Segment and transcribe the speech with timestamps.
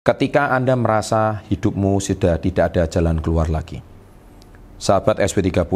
[0.00, 3.84] Ketika Anda merasa hidupmu sudah tidak ada jalan keluar lagi.
[4.80, 5.68] Sahabat SW30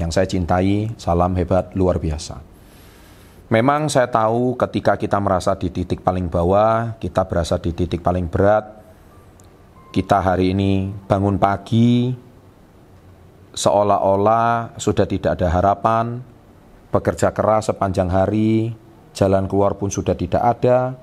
[0.00, 2.40] yang saya cintai, salam hebat luar biasa.
[3.52, 8.32] Memang saya tahu ketika kita merasa di titik paling bawah, kita berasa di titik paling
[8.32, 8.64] berat,
[9.92, 12.16] kita hari ini bangun pagi,
[13.52, 16.24] seolah-olah sudah tidak ada harapan,
[16.88, 18.72] bekerja keras sepanjang hari,
[19.12, 20.96] jalan keluar pun sudah tidak ada,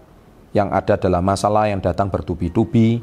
[0.53, 3.01] yang ada adalah masalah yang datang bertubi-tubi,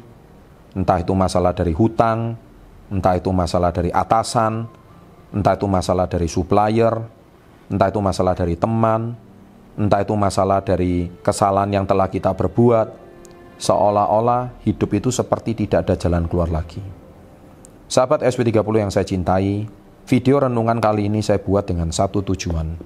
[0.71, 2.39] entah itu masalah dari hutang,
[2.87, 4.65] entah itu masalah dari atasan,
[5.35, 6.95] entah itu masalah dari supplier,
[7.67, 9.15] entah itu masalah dari teman,
[9.75, 12.87] entah itu masalah dari kesalahan yang telah kita berbuat,
[13.59, 16.81] seolah-olah hidup itu seperti tidak ada jalan keluar lagi.
[17.91, 19.67] Sahabat SW30 yang saya cintai,
[20.07, 22.79] video renungan kali ini saya buat dengan satu tujuan.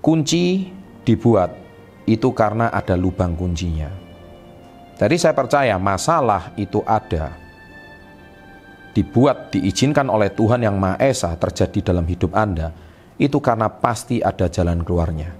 [0.00, 0.72] Kunci
[1.04, 1.61] dibuat
[2.06, 3.90] itu karena ada lubang kuncinya.
[4.98, 7.34] Jadi saya percaya masalah itu ada.
[8.92, 12.70] Dibuat, diizinkan oleh Tuhan yang Maha Esa terjadi dalam hidup Anda,
[13.16, 15.32] itu karena pasti ada jalan keluarnya.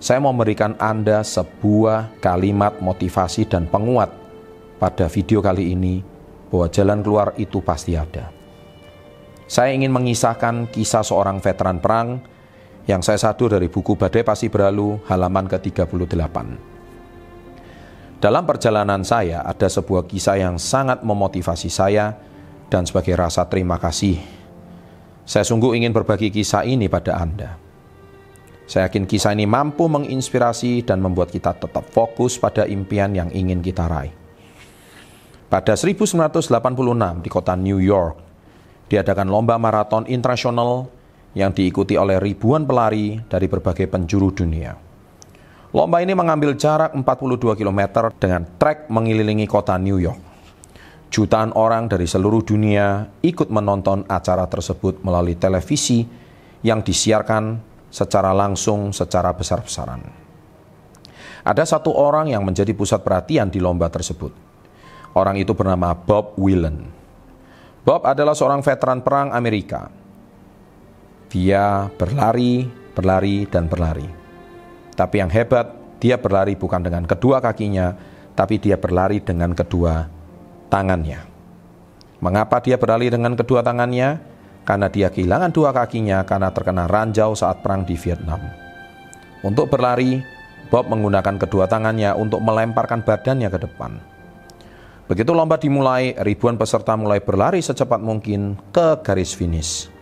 [0.00, 4.10] Saya mau memberikan Anda sebuah kalimat motivasi dan penguat
[4.80, 6.02] pada video kali ini
[6.50, 8.32] bahwa jalan keluar itu pasti ada.
[9.46, 12.22] Saya ingin mengisahkan kisah seorang veteran perang
[12.88, 16.36] yang saya satu dari buku Badai Pasti Berlalu halaman ke-38.
[18.20, 22.16] Dalam perjalanan saya ada sebuah kisah yang sangat memotivasi saya
[22.68, 24.20] dan sebagai rasa terima kasih.
[25.24, 27.56] Saya sungguh ingin berbagi kisah ini pada Anda.
[28.70, 33.64] Saya yakin kisah ini mampu menginspirasi dan membuat kita tetap fokus pada impian yang ingin
[33.64, 34.14] kita raih.
[35.50, 36.46] Pada 1986
[37.26, 38.14] di kota New York,
[38.86, 40.86] diadakan lomba maraton internasional
[41.34, 44.74] yang diikuti oleh ribuan pelari dari berbagai penjuru dunia.
[45.70, 50.18] Lomba ini mengambil jarak 42 km dengan trek mengelilingi kota New York.
[51.10, 56.06] Jutaan orang dari seluruh dunia ikut menonton acara tersebut melalui televisi
[56.66, 60.02] yang disiarkan secara langsung secara besar-besaran.
[61.46, 64.30] Ada satu orang yang menjadi pusat perhatian di lomba tersebut.
[65.14, 66.86] Orang itu bernama Bob Whelan.
[67.82, 69.99] Bob adalah seorang veteran perang Amerika
[71.30, 74.04] dia berlari, berlari, dan berlari.
[74.98, 75.70] Tapi yang hebat,
[76.02, 77.94] dia berlari bukan dengan kedua kakinya,
[78.34, 80.10] tapi dia berlari dengan kedua
[80.68, 81.22] tangannya.
[82.20, 84.20] Mengapa dia berlari dengan kedua tangannya?
[84.66, 88.44] Karena dia kehilangan dua kakinya karena terkena ranjau saat perang di Vietnam.
[89.40, 90.20] Untuk berlari,
[90.68, 93.92] Bob menggunakan kedua tangannya untuk melemparkan badannya ke depan.
[95.08, 99.99] Begitu lomba dimulai, ribuan peserta mulai berlari secepat mungkin ke garis finish.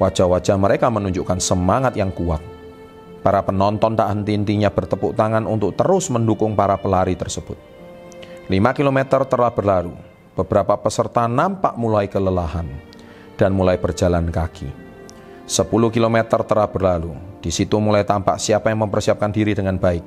[0.00, 2.40] Wajah-wajah mereka menunjukkan semangat yang kuat.
[3.22, 7.54] Para penonton tak henti-hentinya bertepuk tangan untuk terus mendukung para pelari tersebut.
[8.50, 9.94] 5 km telah berlalu,
[10.34, 12.66] beberapa peserta nampak mulai kelelahan
[13.38, 14.66] dan mulai berjalan kaki.
[15.46, 20.02] 10 km telah berlalu, di situ mulai tampak siapa yang mempersiapkan diri dengan baik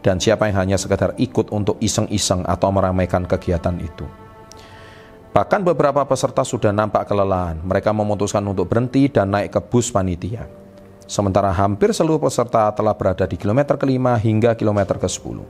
[0.00, 4.04] dan siapa yang hanya sekedar ikut untuk iseng-iseng atau meramaikan kegiatan itu.
[5.30, 7.62] Bahkan beberapa peserta sudah nampak kelelahan.
[7.62, 10.50] Mereka memutuskan untuk berhenti dan naik ke bus panitia.
[11.06, 15.42] Sementara hampir seluruh peserta telah berada di kilometer kelima hingga kilometer ke-10.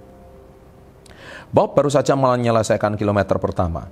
[1.53, 3.89] Bob baru saja menyelesaikan kilometer pertama.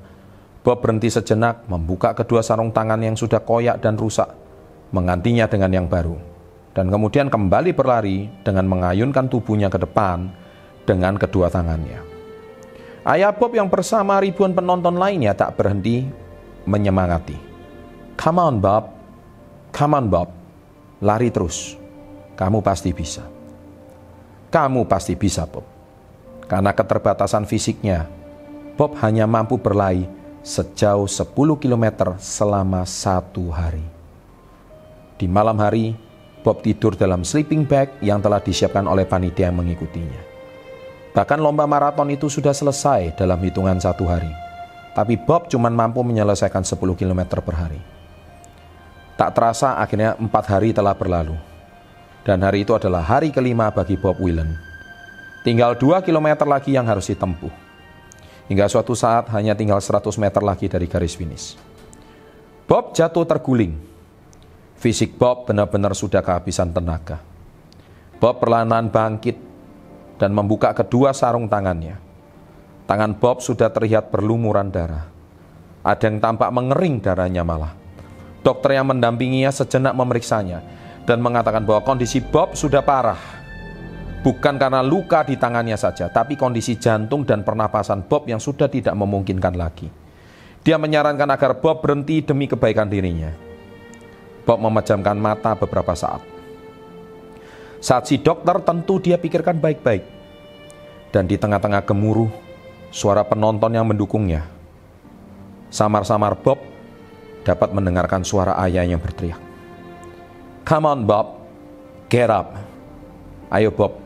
[0.61, 4.29] Bob berhenti sejenak, membuka kedua sarung tangan yang sudah koyak dan rusak,
[4.93, 6.17] menggantinya dengan yang baru,
[6.77, 10.29] dan kemudian kembali berlari dengan mengayunkan tubuhnya ke depan
[10.85, 12.18] dengan kedua tangannya.
[13.09, 16.05] Ayah Bob yang bersama ribuan penonton lainnya tak berhenti
[16.69, 17.41] menyemangati.
[18.21, 18.93] Come on Bob,
[19.73, 20.29] come on Bob,
[21.01, 21.81] lari terus.
[22.37, 23.25] Kamu pasti bisa.
[24.53, 25.65] Kamu pasti bisa Bob.
[26.53, 28.05] Karena keterbatasan fisiknya,
[28.77, 30.05] Bob hanya mampu berlari
[30.45, 33.89] sejauh 10 km selama satu hari.
[35.17, 35.97] Di malam hari,
[36.45, 40.28] Bob tidur dalam sleeping bag yang telah disiapkan oleh panitia yang mengikutinya.
[41.19, 44.31] Bahkan lomba maraton itu sudah selesai dalam hitungan satu hari.
[44.95, 47.83] Tapi Bob cuma mampu menyelesaikan 10 km per hari.
[49.19, 51.35] Tak terasa akhirnya empat hari telah berlalu.
[52.23, 54.55] Dan hari itu adalah hari kelima bagi Bob Whelan.
[55.43, 57.51] Tinggal 2 km lagi yang harus ditempuh.
[58.47, 61.59] Hingga suatu saat hanya tinggal 100 meter lagi dari garis finish.
[62.71, 63.75] Bob jatuh terguling.
[64.79, 67.19] Fisik Bob benar-benar sudah kehabisan tenaga.
[68.23, 69.48] Bob perlahan bangkit
[70.19, 71.97] dan membuka kedua sarung tangannya.
[72.85, 75.07] Tangan Bob sudah terlihat berlumuran darah.
[75.87, 77.73] Ada yang tampak mengering darahnya malah.
[78.43, 80.61] Dokter yang mendampinginya sejenak memeriksanya
[81.07, 83.21] dan mengatakan bahwa kondisi Bob sudah parah.
[84.19, 88.93] Bukan karena luka di tangannya saja, tapi kondisi jantung dan pernapasan Bob yang sudah tidak
[88.99, 89.89] memungkinkan lagi.
[90.67, 93.31] Dia menyarankan agar Bob berhenti demi kebaikan dirinya.
[94.43, 96.38] Bob memejamkan mata beberapa saat.
[97.79, 100.03] Saat si dokter tentu dia pikirkan baik-baik.
[101.15, 102.29] Dan di tengah-tengah gemuruh,
[102.91, 104.45] suara penonton yang mendukungnya.
[105.71, 106.61] Samar-samar Bob
[107.47, 109.41] dapat mendengarkan suara ayah yang berteriak.
[110.69, 111.41] Come on Bob,
[112.13, 112.61] get up.
[113.49, 113.97] Ayo Bob,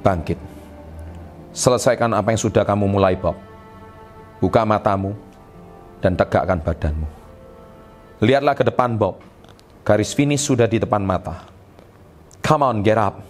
[0.00, 0.40] bangkit.
[1.52, 3.36] Selesaikan apa yang sudah kamu mulai, Bob.
[4.40, 5.12] Buka matamu
[6.00, 7.08] dan tegakkan badanmu.
[8.24, 9.20] Lihatlah ke depan, Bob.
[9.84, 11.53] Garis finish sudah di depan mata.
[12.44, 13.24] Come on, get up.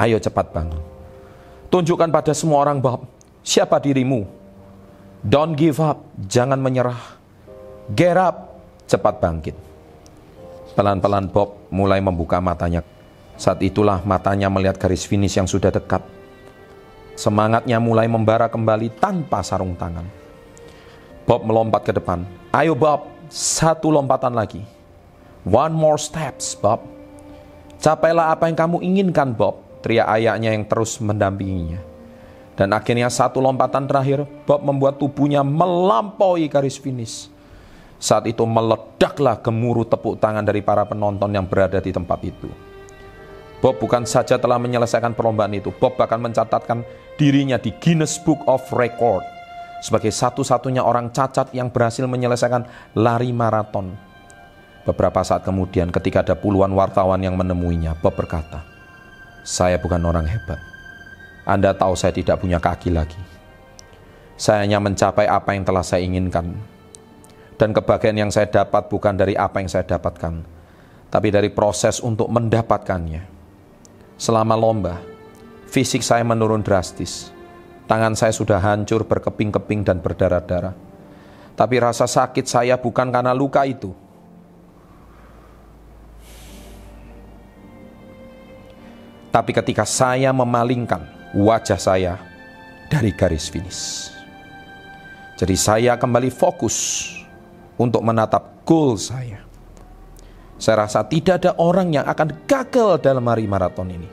[0.00, 0.80] Ayo cepat bangun.
[1.68, 3.04] Tunjukkan pada semua orang, Bob,
[3.44, 4.24] siapa dirimu.
[5.20, 7.20] Don't give up, jangan menyerah.
[7.92, 8.56] Get up,
[8.88, 9.56] cepat bangkit.
[10.72, 12.80] Pelan-pelan Bob mulai membuka matanya
[13.36, 16.00] saat itulah matanya melihat garis finish yang sudah dekat.
[17.16, 20.04] Semangatnya mulai membara kembali tanpa sarung tangan.
[21.28, 22.24] Bob melompat ke depan.
[22.52, 24.64] Ayo Bob, satu lompatan lagi.
[25.44, 26.95] One more steps, Bob.
[27.86, 29.62] Capailah apa yang kamu inginkan, Bob.
[29.78, 31.78] Teriak ayahnya yang terus mendampinginya.
[32.58, 37.30] Dan akhirnya satu lompatan terakhir, Bob membuat tubuhnya melampaui garis finish.
[38.02, 42.50] Saat itu meledaklah gemuruh tepuk tangan dari para penonton yang berada di tempat itu.
[43.62, 46.82] Bob bukan saja telah menyelesaikan perlombaan itu, Bob bahkan mencatatkan
[47.14, 49.22] dirinya di Guinness Book of Record
[49.78, 52.66] sebagai satu-satunya orang cacat yang berhasil menyelesaikan
[52.98, 53.94] lari maraton.
[54.86, 58.62] Beberapa saat kemudian ketika ada puluhan wartawan yang menemuinya, Bob berkata,
[59.42, 60.62] "Saya bukan orang hebat.
[61.42, 63.18] Anda tahu saya tidak punya kaki lagi.
[64.38, 66.54] Saya hanya mencapai apa yang telah saya inginkan.
[67.58, 70.46] Dan kebahagiaan yang saya dapat bukan dari apa yang saya dapatkan,
[71.10, 73.26] tapi dari proses untuk mendapatkannya."
[74.14, 75.02] Selama lomba,
[75.66, 77.34] fisik saya menurun drastis.
[77.90, 80.78] Tangan saya sudah hancur, berkeping-keping dan berdarah-darah.
[81.58, 84.05] Tapi rasa sakit saya bukan karena luka itu.
[89.36, 91.04] Tapi ketika saya memalingkan
[91.36, 92.16] wajah saya
[92.88, 94.08] dari garis finish.
[95.36, 97.04] Jadi saya kembali fokus
[97.76, 99.44] untuk menatap goal saya.
[100.56, 104.08] Saya rasa tidak ada orang yang akan gagal dalam hari maraton ini.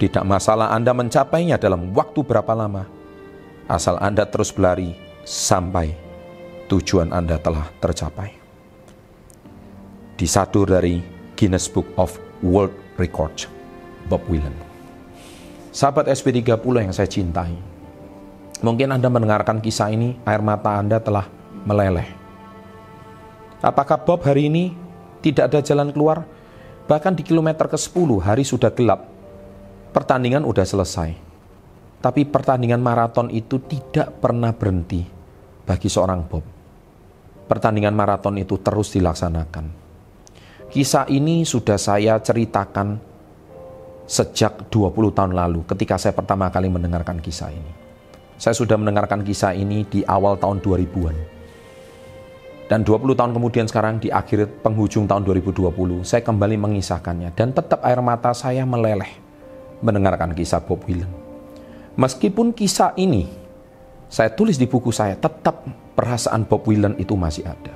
[0.00, 2.88] Tidak masalah Anda mencapainya dalam waktu berapa lama,
[3.68, 4.96] asal Anda terus berlari
[5.28, 5.92] sampai
[6.72, 8.32] tujuan Anda telah tercapai.
[10.16, 11.04] Disadur dari
[11.36, 13.44] Guinness Book of World Records,
[14.06, 14.54] Bob Willen.
[15.74, 17.52] Sahabat SP30 yang saya cintai,
[18.64, 21.28] mungkin Anda mendengarkan kisah ini, air mata Anda telah
[21.66, 22.08] meleleh.
[23.60, 24.86] Apakah Bob hari ini
[25.26, 26.22] tidak ada jalan keluar.
[26.86, 29.10] Bahkan di kilometer ke-10 hari sudah gelap.
[29.90, 31.10] Pertandingan sudah selesai.
[31.98, 35.02] Tapi pertandingan maraton itu tidak pernah berhenti
[35.66, 36.44] bagi seorang Bob.
[37.50, 39.66] Pertandingan maraton itu terus dilaksanakan.
[40.70, 43.02] Kisah ini sudah saya ceritakan
[44.06, 47.72] sejak 20 tahun lalu ketika saya pertama kali mendengarkan kisah ini.
[48.38, 51.16] Saya sudah mendengarkan kisah ini di awal tahun 2000-an.
[52.66, 57.78] Dan 20 tahun kemudian sekarang di akhir penghujung tahun 2020, saya kembali mengisahkannya dan tetap
[57.86, 59.10] air mata saya meleleh
[59.82, 61.10] mendengarkan kisah Bob Willen.
[61.94, 63.30] Meskipun kisah ini
[64.06, 67.74] saya tulis di buku saya, tetap perasaan Bob Willen itu masih ada.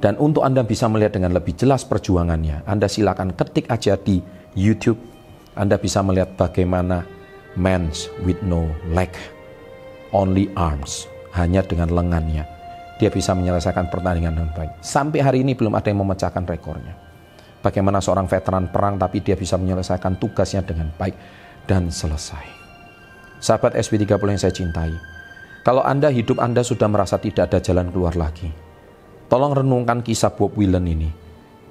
[0.00, 4.20] Dan untuk Anda bisa melihat dengan lebih jelas perjuangannya, Anda silakan ketik aja di
[4.52, 5.13] YouTube.
[5.54, 7.06] Anda bisa melihat bagaimana
[7.54, 7.90] man
[8.26, 9.10] with no leg,
[10.10, 12.54] only arms, hanya dengan lengannya
[12.98, 14.78] dia bisa menyelesaikan pertandingan dengan baik.
[14.78, 16.94] Sampai hari ini belum ada yang memecahkan rekornya.
[17.64, 21.16] Bagaimana seorang veteran perang tapi dia bisa menyelesaikan tugasnya dengan baik
[21.64, 22.44] dan selesai.
[23.40, 24.92] Sahabat SB30 yang saya cintai,
[25.64, 28.52] kalau Anda hidup Anda sudah merasa tidak ada jalan keluar lagi,
[29.32, 31.10] tolong renungkan kisah Bob Willen ini.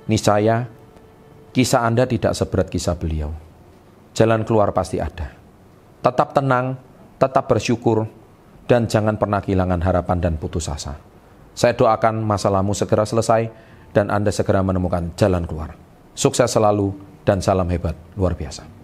[0.10, 0.66] Niscaya
[1.54, 3.32] kisah Anda tidak seberat kisah beliau.
[4.14, 5.34] Jalan keluar pasti ada.
[6.06, 6.78] Tetap tenang,
[7.18, 8.06] tetap bersyukur,
[8.70, 10.98] dan jangan pernah kehilangan harapan dan putus asa.
[11.54, 13.50] Saya doakan masalahmu segera selesai
[13.94, 15.78] dan Anda segera menemukan jalan keluar.
[16.14, 16.94] Sukses selalu
[17.26, 18.83] dan salam hebat luar biasa.